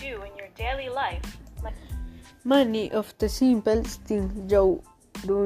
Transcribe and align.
do 0.00 0.22
in 0.22 0.36
your 0.36 0.48
daily 0.56 0.88
life, 0.88 1.38
like 1.62 1.74
Many 2.44 2.90
of 2.92 3.14
the 3.18 3.28
simple 3.28 3.82
things 3.82 4.34
you 4.36 4.82
do 5.26 5.44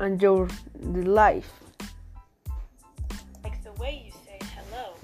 in 0.00 0.18
your 0.18 0.48
life, 0.84 1.50
like 3.44 3.62
the 3.62 3.72
way 3.72 4.02
you 4.06 4.12
say 4.24 4.38
hello, 4.56 4.94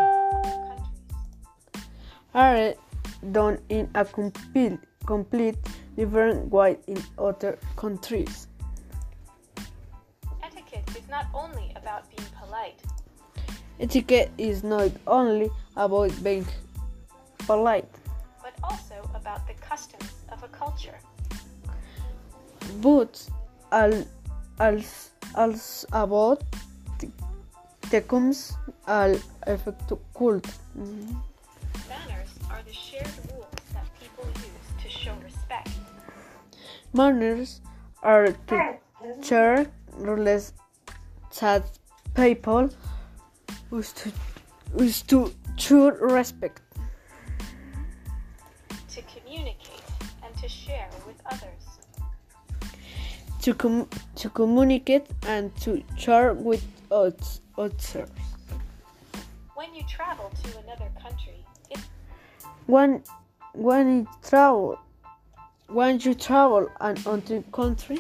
are 2.35 2.75
done 3.33 3.59
in 3.69 3.89
a 3.95 4.05
complete, 4.05 4.79
complete 5.07 5.57
different 5.97 6.51
way 6.51 6.77
in 6.87 7.03
other 7.19 7.59
countries. 7.77 8.49
Etiquette 11.09 11.31
is 11.31 11.33
not 11.33 11.35
only 11.35 11.73
about 11.77 12.11
being 12.11 12.29
polite, 12.39 12.83
Etiquette 13.81 14.31
is 14.39 14.65
not 14.65 14.91
only 15.07 15.51
about 15.77 16.13
being 16.23 16.47
polite, 17.47 17.89
but 18.43 18.55
also 18.63 18.95
about 19.15 19.47
the 19.47 19.55
customs 19.55 20.13
of 20.31 20.43
a 20.43 20.49
culture. 20.49 20.99
but 22.83 23.27
al- 23.73 24.07
als, 24.59 25.11
als 25.35 25.87
about 25.93 26.43
the, 26.99 27.09
the 27.91 28.01
comes 28.01 28.57
al 28.87 29.17
efecto 29.47 29.99
cult. 30.15 30.47
Mm-hmm. 30.77 31.17
Manners 31.89 32.31
are 32.51 32.63
the 32.65 32.73
shared 32.73 33.11
rules 33.31 33.47
that 33.73 33.87
people 34.01 34.27
use 34.35 34.83
to 34.83 34.89
show 34.89 35.15
respect. 35.25 35.71
Manners 36.93 37.61
are 38.03 38.35
the 38.47 38.79
shared 39.23 39.71
rules 39.99 40.53
that 41.41 41.65
people 42.15 42.71
use 43.73 43.93
to, 43.93 44.13
use 44.79 45.03
to 45.03 45.33
show 45.57 45.91
respect, 45.91 46.63
to 48.91 49.03
communicate 49.03 49.83
and 50.25 50.37
to 50.39 50.49
share 50.49 50.89
with 51.07 51.17
others. 51.27 51.65
to, 53.43 53.55
com- 53.55 53.89
to 54.17 54.29
communicate 54.31 55.07
and 55.27 55.55
to 55.57 55.83
share 55.97 56.35
with 56.35 56.65
others. 56.91 57.41
When 59.55 59.75
you 59.75 59.83
travel 59.89 60.31
to 60.43 60.59
another 60.59 60.91
country, 61.01 61.45
it, 61.71 61.79
When 62.67 63.03
when 63.55 63.89
you 63.89 64.09
travel, 64.23 64.79
when 65.69 65.99
you 66.01 66.15
travel 66.15 66.69
an 66.81 66.97
other 67.07 67.43
country, 67.53 67.99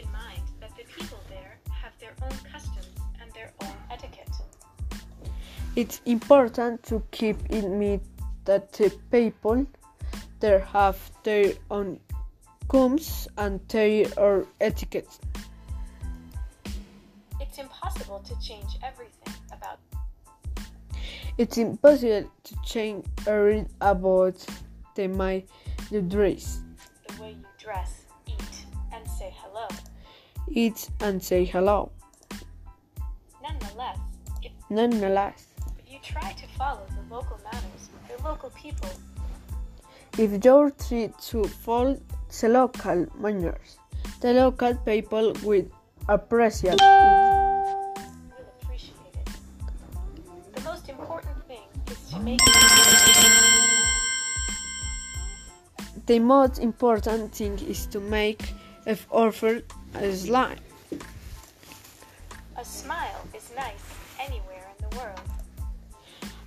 in 0.00 0.10
mind 0.12 0.42
that 0.60 0.70
the 0.76 0.84
people 0.96 1.18
there 1.28 1.58
have 1.70 1.92
their 2.00 2.14
own 2.22 2.36
customs 2.52 2.94
and 3.20 3.30
their 3.32 3.52
own 3.62 3.74
etiquette. 3.90 4.28
it's 5.76 6.00
important 6.04 6.82
to 6.82 7.02
keep 7.10 7.38
in 7.50 7.78
mind 7.78 8.00
that 8.44 8.72
the 8.72 8.90
people 9.10 9.66
there 10.40 10.60
have 10.60 10.98
their 11.22 11.52
own 11.70 12.00
customs 12.68 13.28
and 13.38 13.60
their 13.68 14.06
own 14.16 14.46
etiquette. 14.60 15.18
It's 17.40 17.58
impossible 17.58 18.20
to 18.20 18.38
change 18.40 18.78
everything 18.82 19.34
about 19.52 19.78
It's 21.38 21.58
impossible 21.58 22.30
to 22.44 22.54
change 22.64 23.06
everything 23.26 23.66
about 23.80 24.44
the 24.94 25.08
you 25.90 26.02
dress, 26.02 26.60
the 27.08 27.22
way 27.22 27.32
you 27.32 27.46
dress, 27.58 28.04
eat, 28.26 28.66
and 28.92 29.08
say 29.08 29.32
hello. 29.38 29.66
Eat, 30.50 30.90
and 31.00 31.22
say 31.22 31.44
hello. 31.44 31.90
Nonetheless, 33.42 33.98
if, 34.42 34.52
Nonetheless, 34.68 35.46
if 35.78 35.92
you 35.92 35.98
try 36.02 36.32
to 36.32 36.46
follow 36.58 36.86
the 36.96 37.14
local 37.14 37.38
manners, 37.44 37.90
the 38.08 38.22
local 38.22 38.50
people 38.50 38.90
if 40.18 40.32
you 40.32 40.38
try 40.38 40.70
to 41.30 41.44
follow 41.44 41.98
the 42.28 42.48
local 42.48 43.06
manners, 43.18 43.78
the 44.20 44.32
local 44.34 44.74
people 44.74 45.32
will 45.44 45.66
appreciate 46.08 46.74
it. 46.74 46.80
will 46.80 48.44
appreciate 48.60 49.14
it. 49.14 49.28
The 50.54 50.60
most 50.62 50.88
important 50.88 51.46
thing 51.46 51.62
is 51.90 52.10
to 52.10 52.18
make 52.18 52.40
The 56.06 56.18
most 56.18 56.58
important 56.58 57.32
thing 57.32 57.58
is 57.60 57.86
to 57.86 58.00
make 58.00 58.52
an 58.86 58.98
offer 59.10 59.62
a 59.94 60.12
slime. 60.14 60.58
a 62.56 62.64
smile 62.64 63.26
is 63.34 63.50
nice 63.56 63.84
anywhere 64.20 64.66
in 64.78 64.90
the 64.90 64.96
world. 64.96 65.20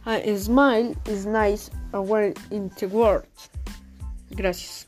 A 0.06 0.38
smile 0.38 0.96
is 1.06 1.26
nice 1.26 1.70
everywhere 1.94 2.34
in 2.52 2.72
the 2.80 2.88
world. 2.88 3.26
Gracias. 4.36 4.88